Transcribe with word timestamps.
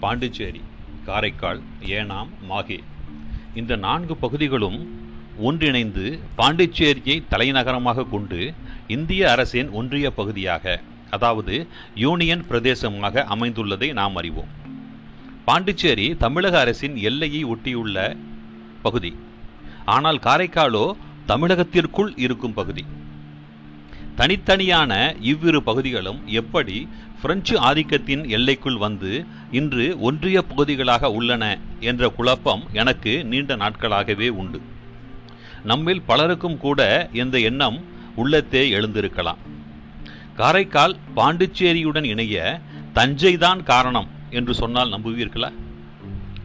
பாண்டிச்சேரி 0.00 0.60
காரைக்கால் 1.06 1.60
ஏனாம் 1.96 2.30
மாகே 2.48 2.78
இந்த 3.54 3.76
நான்கு 3.76 4.16
பகுதிகளும் 4.16 4.78
ஒன்றிணைந்து 5.38 6.04
பாண்டிச்சேரியை 6.36 7.16
தலைநகரமாக 7.28 8.04
கொண்டு 8.04 8.54
இந்திய 8.88 9.30
அரசின் 9.30 9.70
ஒன்றிய 9.70 10.10
பகுதியாக 10.10 10.80
அதாவது 11.10 11.54
யூனியன் 11.94 12.44
பிரதேசமாக 12.48 13.24
அமைந்துள்ளதை 13.34 13.92
நாம் 13.92 14.16
அறிவோம். 14.16 14.50
பாண்டிச்சேரி 15.44 16.16
தமிழக 16.16 16.58
அரசின் 16.60 16.96
எல்லையை 16.96 17.42
ஒட்டியுள்ள 17.44 18.16
பகுதி. 18.82 19.12
ஆனால் 19.84 20.18
காரைக்காலோ 20.18 20.86
தமிழகத்திற்குள் 21.26 22.12
இருக்கும் 22.16 22.54
பகுதி. 22.54 22.84
தனித்தனியான 24.18 25.16
இவ்விரு 25.20 25.62
பகுதிகளும் 25.62 26.26
எப்படி 26.26 26.88
பிரெஞ்சு 27.22 27.60
ஆதிக்கத்தின் 27.60 28.28
எல்லைக்குள் 28.28 28.76
வந்து 28.76 29.24
இன்று 29.50 30.00
ஒன்றிய 30.00 30.42
பகுதிகளாக 30.42 31.10
உள்ளன 31.10 31.58
என்ற 31.80 32.08
குழப்பம் 32.08 32.62
எனக்கு 32.72 33.24
நீண்ட 33.24 33.56
நாட்களாகவே 33.56 34.28
உண்டு. 34.28 34.60
நம்மில் 35.64 36.02
பலருக்கும் 36.02 36.58
கூட 36.58 37.08
இந்த 37.12 37.38
எண்ணம் 37.38 37.84
உள்ளத்தே 38.14 38.70
எழுந்திருக்கலாம். 38.70 39.36
காரைக்கால் 40.36 40.96
பாண்டிச்சேரியுடன் 41.14 42.04
இணைய 42.04 42.60
தஞ்சைதான் 42.94 43.62
காரணம் 43.62 44.08
என்று 44.30 44.54
சொன்னால் 44.54 44.90
நம்புவீர்களா? 44.90 45.52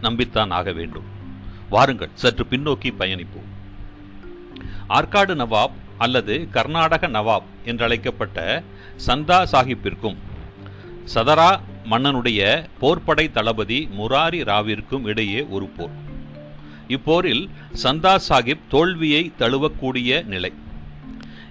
நம்பித்தான் 0.01 0.49
ஆக 0.49 0.71
வேண்டும். 0.71 1.03
வாருங்கள் 1.69 2.09
சற்று 2.13 2.45
பின்னோக்கி 2.49 2.93
பயணிப்போம். 2.99 3.49
ஆற்காடு 4.89 5.35
நவாப் 5.35 5.81
அல்லது 5.97 6.47
கர்நாடக 6.51 7.07
நவாப் 7.07 7.49
என்றழைக்கப்பட்ட 7.65 8.63
சந்தா 9.07 9.43
சாஹிப்பிற்கும் 9.51 10.17
சதரா 11.15 11.59
மன்னனுடைய 11.89 12.69
போர்ப்படை 12.81 13.31
தளபதி 13.31 13.89
முராரி 13.97 14.41
ராவிற்கும் 14.43 15.05
இடையே 15.05 15.45
ஒரு 15.49 15.65
போர். 15.65 16.01
இப்போரில் 16.87 17.49
சந்தா 17.83 18.19
சாஹிப் 18.29 18.67
தோல்வியை 18.69 19.31
தழுவக்கூடிய 19.39 20.25
நிலை. 20.25 20.53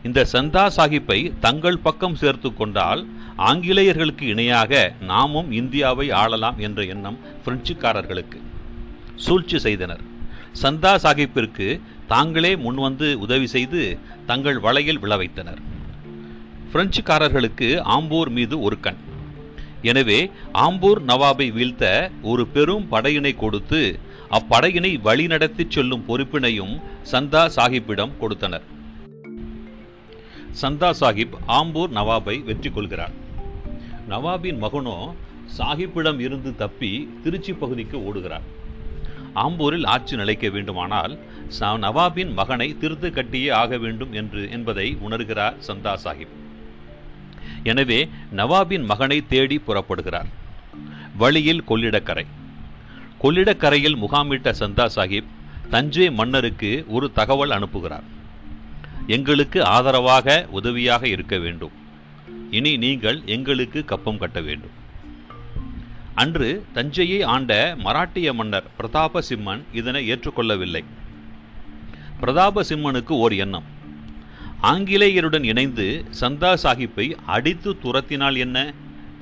இந்த 0.02 0.26
சந்தா 0.32 0.70
சாஹிப்பை 0.76 1.32
தங்கள் 1.40 1.78
பக்கம் 1.78 2.14
சேர்த்து 2.14 2.54
கொண்டால் 2.54 3.06
ஆங்கிலேயர்களுக்கு 3.36 4.26
இணையாக 4.26 4.92
நாமும் 5.00 5.52
இந்தியாவை 5.52 6.10
ஆளலாம் 6.10 6.56
என்ற 6.56 6.84
எண்ணம் 6.84 7.18
பிரெஞ்சுக்காரர்களுக்கு 7.44 8.40
சூழ்ச்சி 9.16 9.58
செய்தனர். 9.58 10.00
சந்தா 10.62 10.94
சாஹிப்பிற்கு 10.94 11.80
தாங்களே 12.06 12.54
முன்வந்து 12.54 13.14
உதவி 13.14 13.46
செய்து 13.46 13.98
தங்கள் 14.26 14.58
வலையில் 14.58 14.98
விழ 14.98 15.16
வைத்தனர். 15.16 15.58
பிரெஞ்சுக்காரர்களுக்கு 16.72 17.80
ஆம்பூர் 17.84 18.30
மீது 18.30 18.60
ஒரு 18.60 18.80
கண். 18.80 18.96
எனவே 19.82 20.30
ஆம்பூர் 20.54 21.00
நவாபை 21.06 21.52
வீழ்த்த 21.52 22.10
ஒரு 22.22 22.46
பெரும் 22.46 22.88
படையினை 22.90 23.36
கொடுத்து 23.36 23.98
அப்படையினை 24.30 24.98
வழிநடத்திச் 25.04 25.68
செல்லும் 25.68 26.04
பொறுப்பினையும் 26.08 26.80
சந்தா 27.12 27.50
சாஹிப்பிடம் 27.56 28.10
கொடுத்தனர். 28.18 28.62
சந்தா 30.62 30.90
சாஹிப் 31.00 31.34
ஆம்பூர் 31.48 31.92
நவாபை 31.94 32.44
வெற்றி 32.44 32.70
கொள்கிறார். 32.70 33.12
நவாபின் 34.08 34.58
மகனோ 34.62 35.14
சாஹிப்பிடம் 35.58 36.18
இருந்து 36.18 36.56
தப்பி 36.56 37.08
திருச்சி 37.22 37.52
பகுதிக்கு 37.52 37.98
ஓடுகிறார். 37.98 38.46
ஆம்பூரில் 39.34 39.86
ஆட்சி 39.86 40.16
நிலைக்க 40.16 40.48
வேண்டுமானால் 40.48 41.18
நவாபின் 41.60 42.32
மகனை 42.32 42.76
திருத்து 42.80 43.10
கட்டியே 43.10 43.52
ஆக 43.52 43.78
வேண்டும் 43.78 44.12
என்று 44.12 44.50
என்பதை 44.50 44.96
உணர்கிறார் 45.08 45.54
சந்தா 45.66 45.96
சாஹிப். 46.04 46.32
எனவே 47.62 48.08
நவாபின் 48.36 48.84
மகனை 48.84 49.26
தேடி 49.26 49.60
புறப்படுகிறார். 49.66 50.26
வழியில் 51.16 51.64
கொள்ளிடக்கரை. 51.68 52.26
கொள்ளிடக்கரையில் 53.22 53.96
முகாமிட்ட 53.96 54.52
சந்தா 54.52 54.88
சாஹிப் 54.96 55.30
தஞ்சை 55.70 56.10
மன்னருக்கு 56.10 56.84
ஒரு 56.88 57.12
தகவல் 57.12 57.50
அனுப்புகிறார். 57.50 58.02
எங்களுக்கு 59.06 59.64
ஆதரவாக 59.64 60.46
உதவியாக 60.50 61.08
இருக்க 61.08 61.38
வேண்டும். 61.38 61.70
இனி 62.50 62.76
நீங்கள் 62.76 63.22
எங்களுக்கு 63.24 63.84
கப்பம் 63.84 64.18
கட்ட 64.18 64.40
வேண்டும். 64.40 64.80
அன்று 66.14 66.64
தஞ்சையை 66.72 67.22
ஆண்ட 67.22 67.76
மராட்டிய 67.78 68.34
மன்னர் 68.34 68.70
பிரதாப 68.76 69.20
சிம்மன் 69.20 69.64
இதனை 69.72 70.12
ஏற்றுக்கொள்ளவில்லை. 70.12 70.84
பிரதாப 72.22 72.62
சிம்மனுக்கு 72.62 73.14
ஓர் 73.24 73.34
எண்ணம். 73.34 73.64
ஆங்கிலேயருடன் 74.62 75.42
இணைந்து 75.42 76.04
சந்தா 76.20 76.50
சாஹிப்பை 76.62 77.06
அடித்து 77.26 77.70
துரத்தினால் 77.82 78.36
என்ன? 78.36 78.58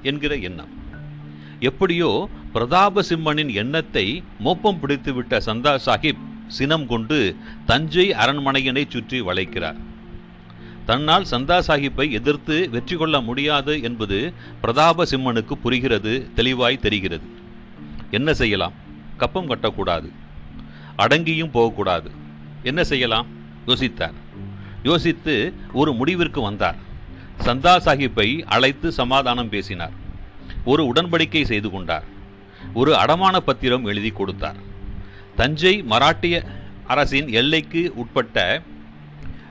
என்கிற 0.03 0.37
எண்ணம். 0.37 0.73
எப்படியோ 1.61 2.29
பிரதாபசிம்மனின் 2.55 3.53
எண்ணத்தை 3.55 4.23
மோப்பம் 4.39 4.79
பிடித்துவிட்ட 4.83 5.41
சந்தா 5.47 5.73
சாஹிப் 5.87 6.23
சினம் 6.47 6.87
கொண்டு 6.87 7.37
தஞ்சை 7.67 8.07
அரண்மனையினை 8.11 8.85
சுற்றி 8.89 9.21
வளைக்கிறார். 9.21 9.81
தன்னால் 10.87 11.27
சந்தா 11.31 11.59
சாஹிப்பை 11.69 12.11
எதிர்த்து 12.11 12.71
வெற்றி 12.71 12.97
கொள்ள 12.97 13.21
முடியாது 13.21 13.83
என்பது 13.83 14.33
பிரதாபசிம்மனுக்கு 14.63 15.53
புரிகிறது 15.53 16.15
தெளிவாய் 16.35 16.85
தெரிகிறது. 16.87 17.29
என்ன 18.11 18.35
செய்யலாம்? 18.35 18.73
கப்பம் 19.17 19.51
கட்டக்கூடாது. 19.51 20.11
அடங்கியும் 20.99 21.55
போகக்கூடாது. 21.59 22.11
என்ன 22.63 22.85
செய்யலாம்? 22.85 23.27
யோசித்தார். 23.67 24.13
யோசித்து 24.83 25.55
ஒரு 25.73 25.93
முடிவிற்கு 25.93 26.41
வந்தார். 26.41 26.77
சந்தா 27.45 27.77
சாஹிப்பை 27.77 28.43
அழைத்து 28.45 28.93
சமாதானம் 28.93 29.49
பேசினார். 29.49 29.93
ஒரு 30.65 30.93
உடன்படிக்கை 30.93 31.45
செய்து 31.45 31.71
கொண்டார். 31.71 32.05
ஒரு 32.75 32.95
அடமான 32.95 33.37
பத்திரம் 33.37 33.85
எழுதி 33.85 34.11
கொடுத்தார். 34.11 34.57
தஞ்சை 35.37 35.83
மராட்டிய 35.83 36.45
அரசின் 36.87 37.29
எல்லைக்கு 37.29 37.93
உட்பட்ட 37.95 38.63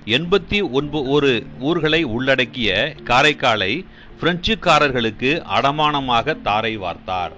எண்பத்தி 0.06 0.72
ஒன்பது 0.72 1.10
ஒரு 1.10 1.48
ஊர்களை 1.60 2.04
உள்ளடக்கிய 2.04 2.96
காரைக்காலை 3.04 3.86
பிரெஞ்சுக்காரர்களுக்கு 4.22 5.40
அடமானமாக 5.40 6.42
தாரை 6.42 6.80
வார்த்தார். 6.80 7.32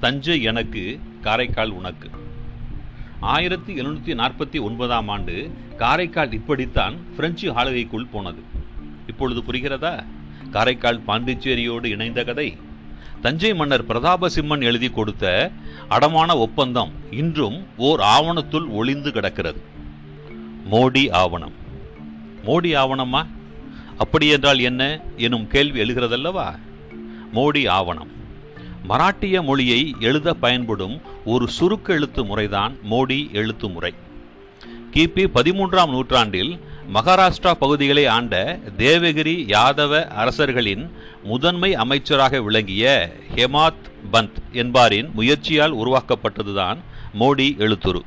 தஞ்சை 0.00 0.42
எனக்கு 0.42 1.00
காரைக்கால் 1.20 1.70
உனக்கு. 1.70 2.10
ஆயிரத்தி 3.20 3.74
எழுநூற்றி 3.74 4.14
நாற்பத்தி 4.14 4.60
ஒன்பதாம் 4.60 5.08
ஆண்டு 5.08 5.50
காரைக்கால் 5.76 6.32
இப்படித்தான் 6.32 6.94
பிரெஞ்சு 7.16 7.52
ஆளுகைக்குள் 7.52 8.06
போனது. 8.12 8.42
இப்பொழுது 9.06 9.42
புரிகிறதா? 9.42 10.04
காரைக்கால் 10.50 11.00
பாண்டிச்சேரியோடு 11.00 11.84
இணைந்த 11.84 12.24
கதை. 12.24 12.56
தஞ்சை 13.22 13.54
மன்னர் 13.54 13.86
பிரதாபசிம்மன் 13.86 14.62
எழுதி 14.62 14.90
கொடுத்த 14.90 15.50
அடமான 15.90 16.34
ஒப்பந்தம் 16.34 16.92
இன்றும் 17.10 17.66
ஓர் 17.76 18.00
ஆவணத்துள் 18.00 18.68
ஒளிந்து 18.68 19.12
கிடக்கிறது. 19.12 19.62
மோடி 20.70 21.12
ஆவணம். 21.12 21.52
மோடி 22.44 22.76
ஆவணமா? 22.76 23.26
அப்படியென்றால் 23.98 24.58
என்ன? 24.58 25.00
எனும் 25.16 25.46
கேள்வி 25.46 25.80
எழுகிறதல்லவா? 25.80 26.58
மோடி 27.34 27.68
ஆவணம். 27.68 28.17
மராட்டிய 28.88 29.42
மொழியை 29.42 29.94
எழுத 30.00 30.34
பயன்படும் 30.34 31.00
ஒரு 31.24 31.48
சுருக்க 31.48 31.92
எழுத்து 31.92 32.24
முறைதான் 32.24 32.76
மோடி 32.90 33.32
எழுத்து 33.32 33.68
முறை. 33.68 33.94
கிபி 34.92 35.24
பதிமூன்றாம் 35.34 35.90
நூற்றாண்டில் 35.90 36.60
மகாராஷ்டிரா 36.94 37.52
பகுதிகளை 37.52 38.06
ஆண்ட 38.06 38.58
தேவகிரி 38.78 39.34
யாதவ 39.46 40.06
அரசர்களின் 40.06 40.90
முதன்மை 41.22 41.74
அமைச்சராக 41.74 42.40
விளங்கிய 42.40 43.12
ஹெமாத் 43.36 43.84
பந்த் 44.12 44.38
என்பாரின் 44.52 45.10
முயற்சியால் 45.12 45.74
உருவாக்கப்பட்டதுதான் 45.74 46.78
மோடி 47.20 47.48
எழுத்துரு. 47.64 48.00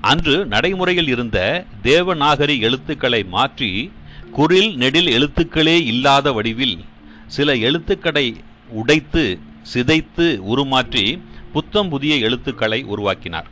அன்று 0.00 0.46
நடைமுறையில் 0.46 1.08
இருந்த 1.08 1.64
தேவநாகரி 1.82 2.60
எழுத்துக்களை 2.60 3.24
மாற்றி 3.24 3.92
குரில் 4.36 4.74
நெடில் 4.74 5.06
எழுத்துக்களே 5.06 5.76
இல்லாத 5.84 6.32
வடிவில் 6.32 6.78
சில 7.26 7.56
எழுத்துக்களை 7.56 8.34
உடைத்து 8.68 9.38
சிதைத்து 9.74 10.26
உருமாற்றி 10.52 11.22
புத்தம் 11.52 11.88
புதிய 11.88 12.16
எழுத்துக்களை 12.16 12.82
உருவாக்கினார். 12.82 13.48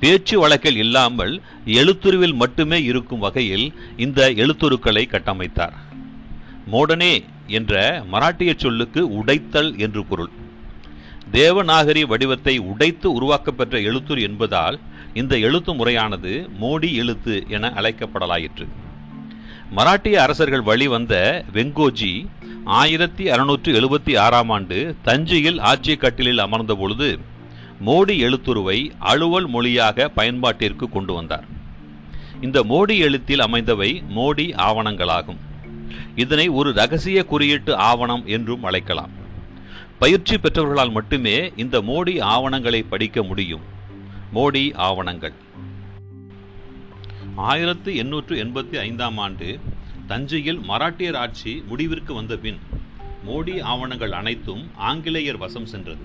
பேச்சு 0.00 0.38
வழக்கில் 0.38 0.76
இல்லாமல் 0.76 1.42
எழுத்துருவில் 1.66 2.34
மட்டுமே 2.34 2.82
இருக்கும் 2.82 3.18
வகையில் 3.18 3.74
இந்த 3.96 4.30
எழுத்துருக்களை 4.30 5.04
கட்டமைத்தார். 5.06 5.72
மோடனே 6.72 7.24
என்ற 7.46 8.04
மராட்டிய 8.12 8.56
சொல்லுக்கு 8.56 9.08
உடைத்தல் 9.14 9.78
என்று 9.78 10.04
பொருள். 10.04 10.30
தேவநாகரி 11.32 12.06
வடிவத்தை 12.06 12.58
உடைத்து 12.58 13.12
உருவாக்கப்பெற்ற 13.12 13.78
எழுத்துரு 13.78 14.20
என்பதால் 14.20 14.80
இந்த 15.14 15.38
எழுத்து 15.38 15.74
முறையானது 15.74 16.48
மோடி 16.60 16.92
எழுத்து 16.92 17.44
என 17.48 17.72
அழைக்கப்படலாயிற்று. 17.76 18.66
மராட்டிய 19.76 20.12
அரசர்கள் 20.12 20.62
வழிவந்த 20.62 21.44
வெங்கோஜி 21.52 22.26
ஆயிரத்தி 22.64 23.28
அறுநூற்று 23.28 23.72
எழுபத்தி 23.80 24.18
ஆறாம் 24.18 24.50
ஆண்டு 24.50 24.96
தஞ்சையில் 25.02 25.58
ஆட்சி 25.58 25.96
கட்டிலில் 25.96 26.38
அமர்ந்த 26.38 26.74
பொழுது 26.74 27.18
மோடி 27.86 28.18
எழுத்துருவை 28.18 28.90
அலுவல் 28.98 29.46
மொழியாக 29.46 30.10
பயன்பாட்டிற்கு 30.16 30.88
கொண்டு 30.88 31.14
வந்தார். 31.14 31.44
இந்த 32.40 32.64
மோடி 32.64 32.98
எழுத்தில் 32.98 33.40
அமைந்தவை 33.40 34.02
மோடி 34.16 34.54
ஆவணங்களாகும். 34.54 35.36
இதனை 36.16 36.48
ஒரு 36.48 36.72
ரகசிய 36.72 37.24
குறியீட்டு 37.24 37.76
ஆவணம் 37.76 38.26
என்றும் 38.26 38.64
அழைக்கலாம். 38.64 39.10
பயிற்சி 39.98 40.38
பெற்றவர்களால் 40.38 40.90
மட்டுமே 40.90 41.52
இந்த 41.56 41.80
மோடி 41.80 42.20
ஆவணங்களை 42.20 42.82
படிக்க 42.82 43.22
முடியும். 43.22 43.60
மோடி 44.34 44.74
ஆவணங்கள். 44.74 45.32
ஆயிரத்து 47.36 47.96
எண்ணூற்று 47.96 48.44
எண்பத்தி 48.44 48.76
ஐந்தாம் 48.76 49.18
ஆண்டு 49.18 49.60
தஞ்சையில் 50.06 50.58
மராட்டியர் 50.58 51.16
ஆட்சி 51.16 51.64
முடிவிற்கு 51.66 52.14
வந்த 52.14 52.36
பின் 52.36 52.58
மோடி 53.28 53.62
ஆவணங்கள் 53.62 54.12
அனைத்தும் 54.12 54.70
ஆங்கிலேயர் 54.74 55.36
வசம் 55.36 55.66
சென்றது. 55.66 56.04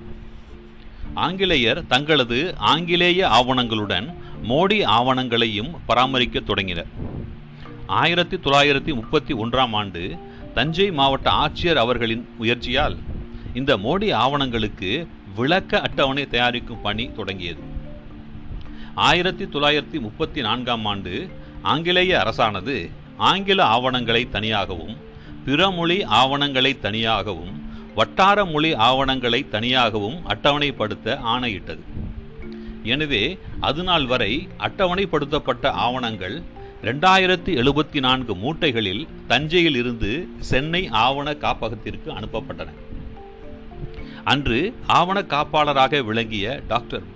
ஆங்கிலேயர் 1.14 1.88
தங்களது 1.88 2.58
ஆங்கிலேய 2.58 3.28
ஆவணங்களுடன் 3.28 4.14
மோடி 4.44 4.86
ஆவணங்களையும் 4.86 5.76
பராமரிக்க 5.86 6.40
தொடங்கினர். 6.40 6.88
ஆயிரத்தி 7.88 8.38
தொள்ளாயிரத்தி 8.38 8.94
முப்பத்தி 8.94 9.34
ஒன்றாம் 9.34 9.72
ஆண்டு 9.72 10.18
தஞ்சை 10.54 10.92
மாவட்ட 10.92 11.32
ஆட்சியர் 11.32 11.76
அவர்களின் 11.76 12.30
முயற்சியால் 12.38 12.98
இந்த 13.54 13.78
மோடி 13.78 14.14
ஆவணங்களுக்கு 14.14 15.08
விளக்க 15.36 15.82
அட்டவணை 15.82 16.28
தயாரிக்கும் 16.28 16.82
பணி 16.82 17.12
தொடங்கியது. 17.12 17.60
ஆயிரத்தி 18.96 19.46
தொள்ளாயிரத்தி 19.46 20.00
முப்பத்தி 20.00 20.42
நான்காம் 20.42 20.86
ஆண்டு 20.86 21.30
ஆங்கிலேய 21.62 22.20
அரசானது 22.20 22.90
ஆங்கில 23.28 23.64
ஆவணங்களை 23.66 24.30
தனியாகவும் 24.30 24.96
பிற 25.46 25.70
மொழி 25.72 26.04
ஆவணங்களை 26.04 26.80
தனியாகவும் 26.80 27.56
வட்டார 27.96 28.46
மொழி 28.46 28.76
ஆவணங்களை 28.76 29.40
தனியாகவும் 29.50 30.18
அட்டவணைப்படுத்த 30.28 31.18
ஆணையிட்டது. 31.34 31.84
எனவே 32.84 33.40
அதுநாள் 33.62 34.06
வரை 34.06 34.48
அட்டவணைப்படுத்தப்பட்ட 34.68 35.72
ஆவணங்கள் 35.86 36.44
ரெண்டாயிரத்தி 36.84 37.52
எழுபத்தி 37.62 38.00
நான்கு 38.00 38.36
மூட்டைகளில் 38.36 39.08
தஞ்சையில் 39.28 39.76
இருந்து 39.76 40.12
சென்னை 40.40 40.88
ஆவண 41.06 41.34
காப்பகத்திற்கு 41.34 42.10
அனுப்பப்பட்டன. 42.12 42.70
அன்று 44.24 44.60
ஆவண 44.86 45.22
காப்பாளராக 45.22 46.04
விளங்கிய 46.04 46.62
டாக்டர் 46.68 47.08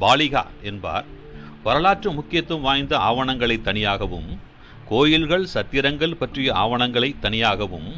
பாலிகா 0.00 0.44
என்பார் 0.62 1.08
வரலாற்று 1.62 2.10
முக்கியத்துவம் 2.12 2.62
வாய்ந்த 2.62 2.94
ஆவணங்களை 2.98 3.60
தனியாகவும் 3.60 4.30
கோயில்கள் 4.90 5.44
சத்திரங்கள் 5.54 6.14
பற்றிய 6.20 6.48
ஆவணங்களை 6.62 7.08
தனியாகவும் 7.24 7.90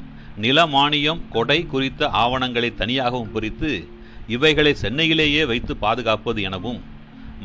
நிலமானியம் 0.43 1.21
கொடை 1.35 1.59
குறித்த 1.73 2.09
ஆவணங்களை 2.23 2.71
தனியாகவும் 2.81 3.33
குறித்து 3.33 3.71
இவைகளை 4.35 4.73
சென்னையிலேயே 4.83 5.43
வைத்து 5.51 5.73
பாதுகாப்பது 5.85 6.43
எனவும் 6.49 6.81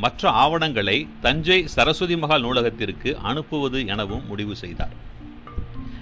மற்ற 0.02 0.30
ஆவணங்களை 0.42 0.96
தஞ்சை 1.20 1.58
சரஸ்வதி 1.74 2.16
மகால் 2.16 2.44
நூலகத்திற்கு 2.46 3.10
அனுப்புவது 3.30 3.78
எனவும் 3.86 4.26
முடிவு 4.26 4.54
செய்தார். 4.56 4.94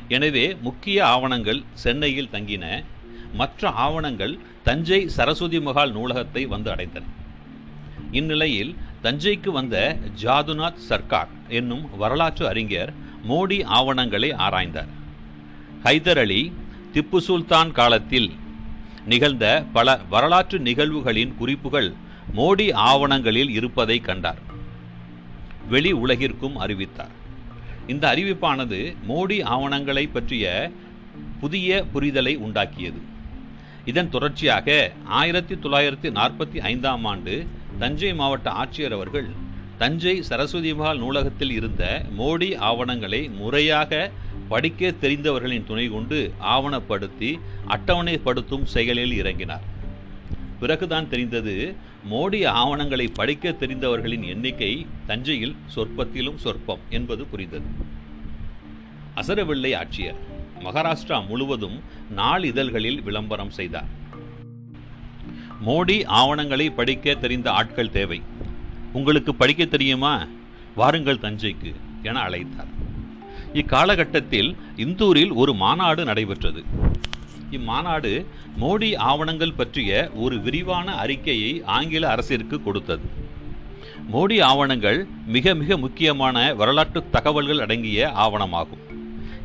எனவே 0.09 0.45
முக்கிய 0.67 0.99
ஆவணங்கள் 1.07 1.63
சென்னையில் 1.85 2.33
தங்கின 2.33 2.65
மற்ற 3.33 3.71
ஆவணங்கள் 3.87 4.35
தஞ்சை 4.63 5.01
சரஸ்வதி 5.17 5.61
மகால் 5.61 5.95
நூலகத்தை 5.97 6.43
வந்து 6.55 6.71
அடைந்தன. 6.75 7.07
இந்நிலையில் 8.19 8.77
தஞ்சைக்கு 9.03 9.51
வந்த 9.59 9.77
ஜாதுநாத் 10.23 10.87
சர்க்கார் 10.91 11.33
என்னும் 11.49 11.85
வரலாற்று 11.99 12.45
அறிஞர் 12.49 12.93
மோடி 13.29 13.65
ஆவணங்களை 13.65 14.33
ஆராய்ந்தார். 14.33 14.89
ஹைதர் 15.85 16.19
அலி 16.19 16.53
திப்பு 16.95 17.17
சுல்தான் 17.17 17.73
காலத்தில் 17.73 18.33
நிகழ்ந்த 19.07 19.65
பல 19.73 20.01
வரலாற்று 20.11 20.59
நிகழ்வுகளின் 20.59 21.35
குறிப்புகள் 21.37 21.95
மோடி 22.37 22.73
ஆவணங்களில் 22.73 23.51
இருப்பதை 23.51 24.01
கண்டார். 24.01 24.39
வெளி 25.69 25.93
உலகிற்கும் 25.93 26.55
அறிவித்தார். 26.55 27.15
இந்த 27.87 28.15
அறிவிப்பானது 28.15 28.97
மோடி 29.09 29.43
ஆவணங்களை 29.43 30.07
பற்றிய 30.07 30.71
புதிய 31.41 31.85
புரிதலை 31.95 32.37
உண்டாக்கியது. 32.39 33.01
இதன் 33.85 34.11
தொடர்ச்சியாக 34.11 34.93
ஆயிரத்தி 35.05 35.55
தொள்ளாயிரத்தி 35.55 36.11
நாற்பத்தி 36.11 36.59
ஐந்தாம் 36.59 37.05
ஆண்டு 37.05 37.47
தஞ்சை 37.79 38.15
மாவட்ட 38.15 38.51
ஆட்சியர் 38.51 38.93
அவர்கள் 38.93 39.45
தஞ்சை 39.79 40.23
சரஸ்வதிபால் 40.29 40.99
நூலகத்தில் 40.99 41.51
இருந்த 41.51 42.03
மோடி 42.19 42.57
ஆவணங்களை 42.57 43.29
முறையாக 43.29 44.11
படிக்க 44.49 44.93
தெரிந்தவர்களின் 45.01 45.67
துணை 45.67 45.89
கொண்டு 45.89 46.33
ஆவணப்படுத்தி 46.41 47.41
அட்டவணைப்படுத்தும் 47.69 48.63
செயலில் 48.65 49.23
இறங்கினார். 49.23 49.65
பிறகுதான் 50.61 51.09
தெரிந்தது 51.09 51.75
மோடி 52.11 52.47
ஆவணங்களை 52.47 53.09
படிக்க 53.15 53.55
தெரிந்தவர்களின் 53.61 54.25
எண்ணிக்கை 54.29 54.87
தஞ்சையில் 55.07 55.57
சொற்பத்திலும் 55.67 56.37
சொற்பம் 56.37 56.81
என்பது 56.89 57.25
புரிந்தது. 57.25 57.65
அசரவில்லை 59.17 59.75
ஆட்சியர் 59.77 60.21
மகாராஷ்டிரா 60.61 61.27
முழுவதும் 61.27 61.81
நாளிதழ்களில் 62.17 63.03
விளம்பரம் 63.03 63.51
செய்தார். 63.51 63.89
மோடி 65.67 66.07
ஆவணங்களை 66.07 66.71
படிக்க 66.71 67.15
தெரிந்த 67.15 67.51
ஆட்கள் 67.51 67.91
தேவை. 67.91 68.23
உங்களுக்கு 68.93 69.35
படிக்க 69.35 69.65
தெரியுமா? 69.65 70.27
வாருங்கள் 70.75 71.23
தஞ்சைக்கு 71.23 71.75
என 72.03 72.21
அழைத்தார். 72.21 72.73
இக்காலகட்டத்தில் 73.53 74.57
இந்தூரில் 74.77 75.33
ஒரு 75.33 75.55
மாநாடு 75.55 76.05
நடைபெற்றது. 76.05 76.65
இம்மாநாடு 77.51 78.27
மோடி 78.61 78.97
ஆவணங்கள் 78.97 79.53
பற்றிய 79.53 80.11
ஒரு 80.15 80.41
விரிவான 80.41 80.95
அறிக்கையை 80.95 81.63
ஆங்கில 81.65 82.11
அரசிற்கு 82.11 82.63
கொடுத்தது. 82.63 83.03
மோடி 84.13 84.43
ஆவணங்கள் 84.43 85.07
மிக 85.27 85.55
மிக 85.55 85.77
முக்கியமான 85.77 86.55
வரலாற்று 86.55 87.11
தகவல்கள் 87.11 87.61
அடங்கிய 87.61 88.13
ஆவணமாகும். 88.13 88.85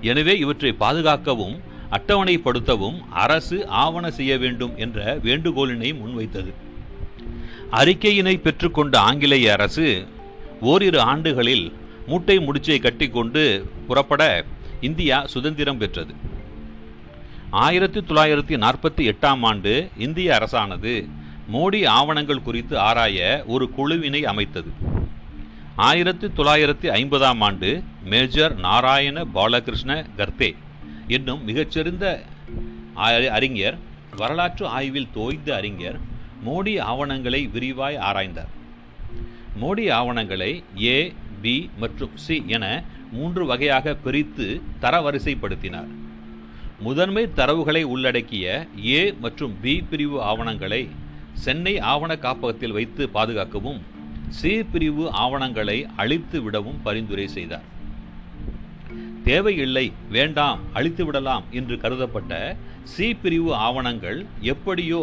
எனவே 0.01 0.37
இவற்றை 0.37 0.71
பாதுகாக்கவும் 0.71 1.59
அட்டவணைப்படுத்தவும் 1.91 2.99
அரசு 3.09 3.67
ஆவண 3.67 4.11
செய்ய 4.11 4.37
வேண்டும் 4.37 4.77
என்ற 4.77 5.17
வேண்டுகோளினை 5.17 5.95
முன்வைத்தது. 5.95 6.53
அறிக்கையினை 7.71 8.35
பெற்றுக்கொண்ட 8.37 8.95
ஆங்கிலேய 8.97 9.51
அரசு 9.51 10.07
ஓரிரு 10.61 11.01
ஆண்டுகளில் 11.01 11.73
மூட்டை 12.07 12.37
முடிச்சை 12.37 12.79
கட்டிக்கொண்டு 12.79 13.43
புறப்பட 13.87 14.45
இந்தியா 14.81 15.17
சுதந்திரம் 15.25 15.77
பெற்றது. 15.77 16.13
ஆயிரத்தி 17.49 17.99
தொள்ளாயிரத்தி 17.99 18.55
நாற்பத்தி 18.65 19.03
எட்டாம் 19.11 19.41
ஆண்டு 19.41 19.89
இந்திய 19.97 20.39
அரசானது 20.39 20.93
மோடி 21.53 21.79
ஆவணங்கள் 21.87 22.43
குறித்து 22.43 22.79
ஆராய 22.79 23.43
ஒரு 23.47 23.69
குழுவினை 23.77 24.21
அமைத்தது. 24.23 24.71
ஆயிரத்தி 25.75 26.27
தொள்ளாயிரத்தி 26.27 26.87
ஐம்பதாம் 26.99 27.39
ஆண்டு 27.39 27.69
மேஜர் 28.03 28.55
நாராயண 28.55 29.25
பாலகிருஷ்ண 29.25 29.91
கர்த்தே 30.17 30.55
என்னும் 31.07 31.43
மிகச்சிறந்த 31.43 32.05
அறிஞர் 33.37 33.77
வரலாற்று 34.15 34.65
ஆய்வில் 34.67 35.13
தோய்ந்த 35.13 35.55
அறிஞர் 35.55 35.99
மோடி 36.45 36.73
ஆவணங்களை 36.91 37.41
விரிவாய் 37.55 37.97
ஆராய்ந்தார். 38.09 38.51
மோடி 39.61 39.85
ஆவணங்களை 39.99 40.51
ஏ 40.83 40.97
பி 41.43 41.55
மற்றும் 41.81 42.15
சி 42.25 42.43
என 42.55 42.65
மூன்று 43.11 43.43
வகையாக 43.51 43.95
பிரித்து 44.05 44.47
தரவரிசைப்படுத்தினார். 44.81 45.91
முதன்மை 46.85 47.23
தரவுகளை 47.39 47.83
உள்ளடக்கிய 47.93 48.45
ஏ 48.85 49.01
மற்றும் 49.23 49.53
பி 49.63 49.73
பிரிவு 49.89 50.17
ஆவணங்களை 50.29 50.81
சென்னை 51.43 51.73
ஆவண 51.93 52.11
காப்பகத்தில் 52.15 52.75
வைத்து 52.77 53.03
பாதுகாக்கவும் 53.09 53.81
சி 54.39 54.53
பிரிவு 54.73 55.05
ஆவணங்களை 55.23 55.77
அழித்து 55.95 56.37
விடவும் 56.41 56.79
பரிந்துரை 56.83 57.27
செய்தார். 57.37 57.67
தேவையில்லை 59.27 59.85
வேண்டாம் 60.15 60.61
அழித்து 60.73 61.03
விடலாம் 61.05 61.43
என்று 61.59 61.75
கருதப்பட்ட 61.83 62.39
சி 62.93 63.07
பிரிவு 63.23 63.51
ஆவணங்கள் 63.67 64.19
எப்படியோ 64.53 65.01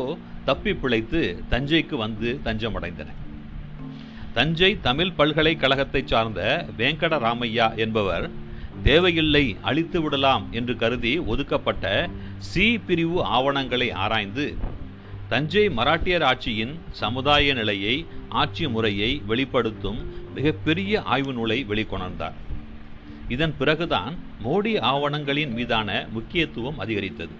தப்பி 0.48 0.72
பிழைத்து 0.74 1.20
தஞ்சைக்கு 1.50 1.96
வந்து 1.96 2.28
தஞ்சமடைந்தன. 2.44 3.10
தஞ்சை 4.36 4.70
தமிழ் 4.80 5.16
பல்கலைக்கழகத்தைச் 5.18 6.10
சார்ந்த 6.12 6.40
வெங்கடராமையா 6.78 7.66
என்பவர் 7.76 8.26
தேவையில்லை 8.82 9.44
அழித்து 9.62 9.98
விடலாம் 10.02 10.44
என்று 10.50 10.74
கருதி 10.76 11.14
ஒதுக்கப்பட்ட 11.32 11.84
சி 12.50 12.66
பிரிவு 12.78 13.18
ஆவணங்களை 13.36 13.88
ஆராய்ந்து 14.04 14.46
தஞ்சை 15.28 15.64
மராட்டியர் 15.78 16.24
ஆட்சியின் 16.30 16.74
சமுதாய 17.00 17.54
நிலையை 17.54 17.96
ஆட்சி 18.42 18.66
முறையை 18.68 19.10
வெளிப்படுத்தும் 19.30 20.00
மிகப்பெரிய 20.34 21.02
ஆய்வு 21.14 21.32
நூலை 21.32 21.58
வெளிக்கொணர்ந்தார். 21.70 22.36
இதன் 23.28 23.54
பிறகுதான் 23.58 24.14
மோடி 24.44 24.74
ஆவணங்களின் 24.92 25.52
மீதான 25.52 25.88
முக்கியத்துவம் 26.12 26.78
அதிகரித்தது. 26.78 27.34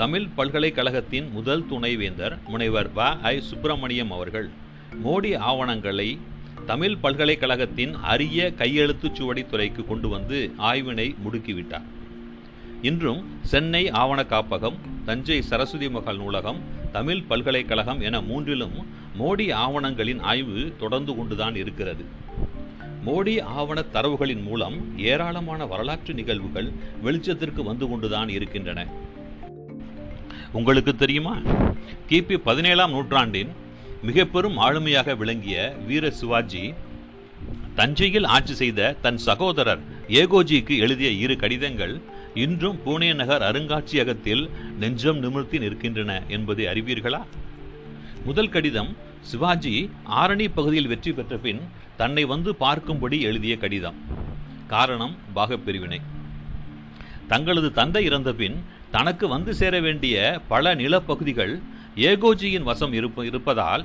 தமிழ் 0.00 0.28
பல்கலைக்கழகத்தின் 0.36 1.30
முதல் 1.30 1.66
துணைவேந்தர் 1.66 2.38
முனைவர் 2.46 2.88
வ. 2.94 3.20
ஐ. 3.22 3.40
சுப்பிரமணியம் 3.40 4.10
அவர்கள் 4.10 4.46
மோடி 5.04 5.36
ஆவணங்களை 5.38 6.18
தமிழ் 6.66 6.96
பல்கலைக்கழகத்தின் 6.96 7.94
அரிய 8.02 8.52
கையெழுத்துச் 8.56 9.14
சுவடி 9.14 9.46
துறைக்கு 9.46 9.84
கொண்டு 9.84 10.08
வந்து 10.08 10.38
ஆய்வினை 10.58 11.06
முடுக்கிவிட்டார். 11.24 11.86
இன்றும் 12.82 13.20
சென்னை 13.42 13.90
ஆவண 13.90 14.22
காப்பகம் 14.22 14.78
தஞ்சை 15.04 15.42
சரஸ்வதி 15.42 15.90
மகால் 15.90 16.16
நூலகம் 16.16 16.60
தமிழ் 16.92 17.22
பல்கலைக்கழகம் 17.22 18.00
என 18.00 18.20
மூன்றிலும் 18.20 18.76
மோடி 19.18 19.52
ஆவணங்களின் 19.54 20.20
ஆய்வு 20.20 20.74
தொடர்ந்து 20.78 21.14
கொண்டுதான் 21.14 21.56
இருக்கிறது. 21.56 22.04
மோடி 23.06 23.42
ஆவண 23.42 23.84
தரவுகளின் 23.92 24.42
மூலம் 24.42 24.98
ஏராளமான 24.98 25.66
வரலாற்று 25.66 26.14
நிகழ்வுகள் 26.14 26.70
வெளிச்சத்திற்கு 27.04 27.62
வந்து 27.62 27.88
கொண்டுதான் 27.88 28.28
இருக்கின்றன. 28.28 29.08
உங்களுக்கு 30.52 30.96
தெரியுமா? 30.96 31.36
கிபி 32.08 32.36
பதினேழாம் 32.36 32.90
நூற்றாண்டின் 32.90 33.48
மிக 34.02 34.24
பெரும் 34.24 34.58
ஆளுமையாக 34.58 35.16
விளங்கிய 35.16 35.76
வீர 35.86 36.10
சிவாஜி 36.10 36.74
தஞ்சையில் 37.74 38.24
ஆட்சி 38.24 38.54
செய்த 38.54 38.96
தன் 39.02 39.16
சகோதரர் 39.16 39.78
ஏகோஜிக்கு 40.08 40.78
எழுதிய 40.78 41.10
இரு 41.10 41.36
கடிதங்கள் 41.36 42.00
இன்றும் 42.34 42.78
பூனே 42.86 43.14
நகர் 43.14 43.42
அருங்காட்சியகத்தில் 43.42 44.50
நெஞ்சம் 44.78 45.18
நிமிர்த்தி 45.18 45.58
நிற்கின்றன 45.58 46.26
என்பதை 46.26 46.64
அறிவீர்களா? 46.64 47.22
முதல் 48.24 48.48
கடிதம் 48.48 48.96
சிவாஜி 49.20 49.90
ஆரணி 50.04 50.48
பகுதியில் 50.54 50.86
வெற்றி 50.86 51.12
பெற்ற 51.12 51.36
பின் 51.36 51.60
தன்னை 51.96 52.24
வந்து 52.24 52.54
பார்க்கும்படி 52.60 53.20
எழுதிய 53.20 53.56
கடிதம். 53.56 53.94
காரணம் 54.66 55.16
பாகப்பிரிவினை. 55.34 56.00
தங்களது 57.28 57.72
தந்தை 57.72 58.04
இறந்த 58.04 58.32
பின் 58.32 58.64
தனக்கு 58.90 59.28
வந்து 59.28 59.54
சேர 59.54 59.80
வேண்டிய 59.80 60.16
பல 60.48 60.74
நிலப்பகுதிகள் 60.74 61.52
ஏகோஜியின் 61.96 62.62
வசம் 62.62 62.92
இருப்ப 62.92 63.24
இருப்பதால் 63.24 63.84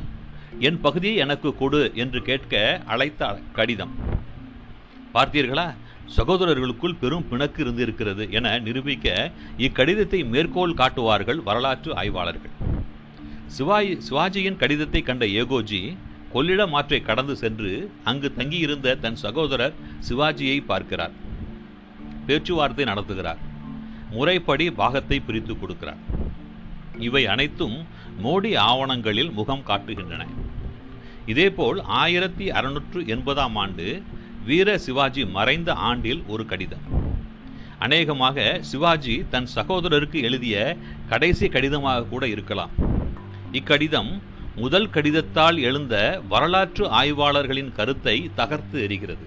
என் 0.59 0.79
பகுதியை 0.81 1.15
எனக்கு 1.15 1.49
கொடு 1.55 1.91
என்று 1.95 2.21
கேட்க 2.21 2.81
அழைத்த 2.85 3.39
கடிதம். 3.53 3.93
பார்த்தீர்களா? 5.13 5.67
சகோதரர்களுக்குள் 6.17 6.97
பெரும் 7.01 7.27
பிணக்கு 7.29 7.61
இருந்திருக்கிறது 7.63 8.31
என 8.31 8.59
நிரூபிக்க 8.59 9.31
இக்கடிதத்தை 9.57 10.19
மேற்கோள் 10.33 10.73
காட்டுவார்கள் 10.73 11.43
வரலாற்று 11.43 11.95
ஆய்வாளர்கள். 11.95 12.53
சிவாஜி 13.47 13.97
சிவாஜியின் 14.09 14.59
கடிதத்தை 14.63 15.01
கண்ட 15.01 15.25
ஏகோஜி 15.25 15.81
கொள்ளிடம் 16.33 16.71
ஆற்றை 16.71 17.01
கடந்து 17.01 17.35
சென்று 17.35 17.91
அங்கு 18.03 18.33
தங்கியிருந்த 18.33 18.95
தன் 18.95 19.15
சகோதரர் 19.15 19.75
சிவாஜியை 20.09 20.65
பார்க்கிறார். 20.65 21.13
பேச்சுவார்த்தை 22.27 22.85
நடத்துகிறார். 22.85 23.41
முறைப்படி 24.15 24.65
பாகத்தை 24.81 25.17
பிரித்து 25.27 25.53
கொடுக்கிறார். 25.55 26.01
இவை 27.07 27.23
அனைத்தும் 27.33 27.77
மோடி 28.25 28.51
ஆவணங்களில் 28.69 29.31
முகம் 29.39 29.63
காட்டுகின்றன. 29.69 30.23
இதேபோல் 31.31 31.79
ஆயிரத்தி 32.01 32.45
அறுநூற்று 32.57 32.99
எண்பதாம் 33.13 33.57
ஆண்டு 33.63 33.87
வீர 34.49 34.77
சிவாஜி 34.85 35.23
மறைந்த 35.37 35.69
ஆண்டில் 35.89 36.21
ஒரு 36.33 36.43
கடிதம். 36.51 36.85
அநேகமாக 37.85 38.37
சிவாஜி 38.71 39.15
தன் 39.33 39.49
சகோதரருக்கு 39.55 40.19
எழுதிய 40.27 40.55
கடைசி 41.11 41.47
கடிதமாக 41.55 42.07
கூட 42.11 42.23
இருக்கலாம். 42.33 42.73
இக்கடிதம் 43.59 44.11
முதல் 44.63 44.89
கடிதத்தால் 44.95 45.57
எழுந்த 45.67 45.95
வரலாற்று 46.29 46.85
ஆய்வாளர்களின் 46.99 47.71
கருத்தை 47.79 48.15
தகர்த்து 48.35 48.77
எறிகிறது. 48.85 49.25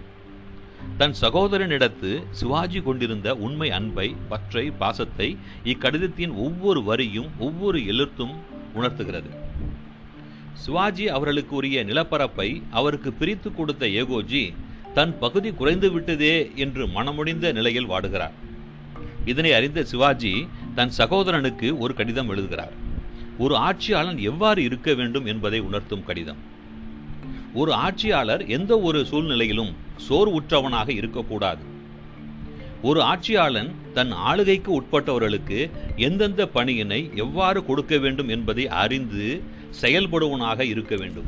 தன் 0.99 1.15
சகோதரனிடத்து 1.21 2.25
சிவாஜி 2.31 2.81
கொண்டிருந்த 2.81 3.37
உண்மை 3.37 3.71
அன்பை 3.71 4.17
பற்றை 4.29 4.71
பாசத்தை 4.71 5.37
இக்கடிதத்தின் 5.65 6.35
ஒவ்வொரு 6.35 6.83
வரியும் 6.83 7.29
ஒவ்வொரு 7.39 7.87
எழுத்தும் 7.87 8.35
உணர்த்துகிறது. 8.75 9.31
சிவாஜி 10.53 11.09
அவர்களுக்கு 11.09 11.57
உரிய 11.57 11.85
நிலப்பரப்பை 11.85 12.63
அவருக்கு 12.71 13.13
பிரித்து 13.13 13.55
கொடுத்த 13.55 13.87
ஏகோஜி 13.87 14.55
தன் 14.95 15.19
பகுதி 15.19 15.53
குறைந்து 15.53 15.91
விட்டதே 15.91 16.51
என்று 16.55 16.87
மனமுடிந்த 16.87 17.53
நிலையில் 17.53 17.89
வாடுகிறார். 17.89 18.33
இதனை 19.25 19.53
அறிந்த 19.53 19.85
சிவாஜி 19.85 20.49
தன் 20.75 20.93
சகோதரனுக்கு 20.99 21.79
ஒரு 21.79 21.95
கடிதம் 21.95 22.29
எழுதுகிறார். 22.29 22.73
ஒரு 23.39 23.57
ஆட்சியாளன் 23.57 24.19
எவ்வாறு 24.19 24.63
இருக்க 24.63 24.95
வேண்டும் 24.95 25.27
என்பதை 25.27 25.61
உணர்த்தும் 25.61 26.05
கடிதம். 26.05 26.37
ஒரு 27.55 27.73
ஆட்சியாளர் 27.73 28.47
எந்த 28.47 28.81
ஒரு 28.81 29.07
சூழ்நிலையிலும் 29.07 29.77
சோர்வுற்றவனாக 30.09 30.89
இருக்கக்கூடாது. 30.89 31.65
ஒரு 32.83 33.03
ஆட்சியாளன் 33.03 33.75
தன் 33.95 34.11
ஆளுகைக்கு 34.11 34.81
உட்பட்டவர்களுக்கு 34.81 35.71
எந்தெந்த 35.97 36.49
பணியினை 36.55 37.15
எவ்வாறு 37.15 37.65
கொடுக்க 37.65 37.99
வேண்டும் 37.99 38.29
என்பதை 38.29 38.69
அறிந்து 38.69 39.43
செயல்படுவனாக 39.81 40.61
இருக்க 40.61 40.97
வேண்டும். 40.97 41.25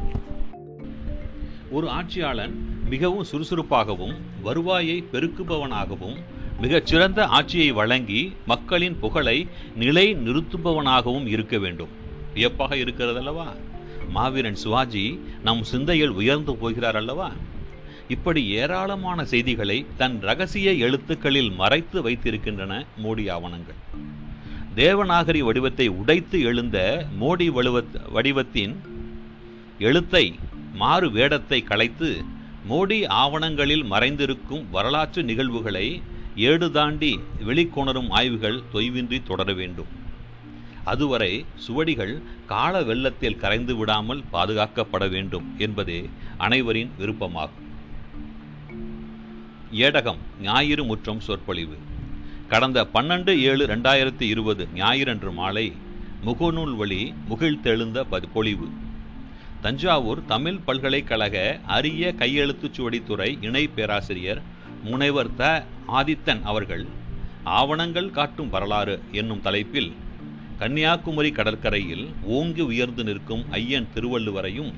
ஒரு 1.70 1.88
ஆட்சியாளன் 1.88 2.52
மிகவும் 2.88 3.24
சுறுசுறுப்பாகவும் 3.24 4.14
வருவாயை 4.42 5.04
பெருக்குபவனாகவும் 5.12 6.16
மிகச்சிறந்த 6.60 7.26
ஆட்சியை 7.26 7.72
வழங்கி 7.72 8.32
மக்களின் 8.46 8.98
புகழை 8.98 9.48
நிலை 9.76 10.14
நிறுத்துபவனாகவும் 10.14 11.26
இருக்க 11.26 11.58
வேண்டும். 11.58 11.88
வியப்பாக 12.34 12.74
இருக்கிறதல்லவா? 12.76 13.46
மாவீரன் 14.08 14.54
சிவாஜி 14.54 15.20
நம் 15.42 15.62
சிந்தையில் 15.62 16.10
உயர்ந்து 16.10 16.56
போகிறார் 16.56 16.96
அல்லவா? 16.96 17.32
இப்படி 18.14 18.43
ஏராளமான 18.61 19.25
செய்திகளை 19.25 19.76
தன் 19.97 20.17
ரகசிய 20.21 20.69
எழுத்துக்களில் 20.87 21.50
மறைத்து 21.52 21.99
வைத்திருக்கின்றன 22.09 22.73
மோடி 23.02 23.25
ஆவணங்கள். 23.31 23.79
தேவநாகரி 24.76 25.38
வடிவத்தை 25.38 25.87
உடைத்து 25.88 26.40
எழுந்த 26.40 26.79
மோடி 27.21 27.47
வடிவத்தின் 28.17 28.75
எழுத்தை 29.79 30.25
மாறு 30.75 31.11
வேடத்தை 31.11 31.61
கலைத்து 31.62 32.11
மோடி 32.71 32.99
ஆவணங்களில் 33.23 33.85
மறைந்திருக்கும் 33.93 34.64
வரலாற்று 34.71 35.23
நிகழ்வுகளை 35.23 35.87
ஏடு 36.37 36.71
தாண்டி 36.71 37.12
வெளிக்கொணரும் 37.47 38.11
ஆய்வுகள் 38.11 38.61
தொய்வின்றி 38.75 39.21
தொடர 39.23 39.52
வேண்டும். 39.52 39.90
அதுவரை 40.85 41.33
சுவடிகள் 41.67 42.14
கால 42.47 42.83
வெள்ளத்தில் 42.83 43.40
கரைந்து 43.45 43.76
விடாமல் 43.76 44.23
பாதுகாக்கப்பட 44.33 45.05
வேண்டும் 45.11 45.49
என்பதே 45.59 46.00
அனைவரின் 46.38 46.93
விருப்பமாகும். 46.99 47.67
ஏடகம் 49.72 50.18
ஞாயிறு 50.42 50.84
முற்றம் 50.84 51.20
சொற்பொழிவு. 51.20 51.76
கடந்த 52.48 52.86
பன்னெண்டு 52.94 53.36
ஏழு 53.38 53.66
ரெண்டாயிரத்தி 53.66 54.22
இருபது 54.22 54.68
ஞாயிறன்று 54.74 55.32
மாலை 55.32 55.72
முகநூல் 56.24 56.76
வழி 56.76 57.14
முகிழ்த்தெழுந்த 57.28 58.24
பொழிவு. 58.32 58.68
தஞ்சாவூர் 59.60 60.24
தமிழ் 60.24 60.58
பல்கலைக்கழக 60.58 61.60
அரிய 61.66 62.14
கையெழுத்துச் 62.14 62.74
சுவடித்துறை 62.76 63.44
இணை 63.44 63.66
பேராசிரியர் 63.66 64.42
முனைவர் 64.82 65.34
த. 65.34 65.66
ஆதித்தன் 65.88 66.42
அவர்கள் 66.42 66.86
ஆவணங்கள் 67.44 68.10
காட்டும் 68.10 68.48
வரலாறு 68.48 69.02
என்னும் 69.12 69.40
தலைப்பில் 69.40 69.92
கன்னியாகுமரி 70.58 71.32
கடற்கரையில் 71.32 72.14
ஓங்கி 72.22 72.60
உயர்ந்து 72.60 73.04
நிற்கும் 73.04 73.44
ஐயன் 73.50 73.88
திருவள்ளுவரையும் 73.94 74.72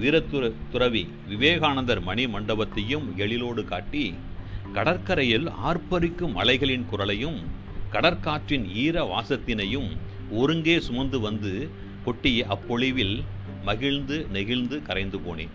வீரத்துற 0.00 0.52
துறவி 0.72 1.08
விவேகானந்தர் 1.28 2.02
மணி 2.02 2.26
மண்டபத்தையும் 2.26 3.06
எழிலோடு 3.16 3.64
காட்டி 3.64 4.14
கடற்கரையில் 4.72 5.48
ஆர்ப்பரிக்கும் 5.64 6.34
அலைகளின் 6.36 6.84
குரலையும் 6.90 7.38
கடற்காற்றின் 7.92 8.66
ஈர 8.74 9.04
வாசத்தினையும் 9.04 9.88
ஒருங்கே 10.30 10.80
சுமந்து 10.80 11.20
வந்து 11.20 11.70
கொட்டிய 12.04 12.44
அப்பொழிவில் 12.46 13.22
மகிழ்ந்து 13.64 14.26
நெகிழ்ந்து 14.32 14.82
கரைந்து 14.82 15.18
போனேன். 15.18 15.54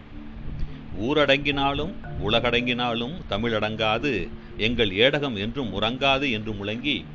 ஊரடங்கினாலும் 1.01 1.93
உலகடங்கினாலும் 2.23 3.15
தமிழடங்காது 3.29 4.27
எங்கள் 4.57 4.89
ஏடகம் 4.89 5.37
என்றும் 5.37 5.81
உறங்காது 5.81 6.31
என்று 6.31 6.51
முழங்கி 6.53 7.05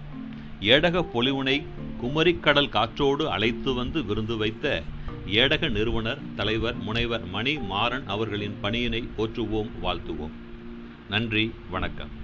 ஏடக 0.60 1.04
பொலிவுனை 1.14 1.62
குமரிக்கடல் 2.02 2.68
காற்றோடு 2.68 3.30
அழைத்து 3.30 3.72
வந்து 3.72 4.04
விருந்து 4.04 4.36
வைத்த 4.36 4.82
ஏடக 5.26 5.68
நிறுவனர் 5.68 6.18
தலைவர் 6.36 6.74
முனைவர் 6.74 7.26
மணி 7.26 7.58
மாறன் 7.58 8.06
அவர்களின் 8.06 8.56
பணியினை 8.62 9.08
போற்றுவோம் 9.18 9.70
வாழ்த்துவோம். 9.82 10.30
நன்றி 11.08 11.52
வணக்கம். 11.70 12.19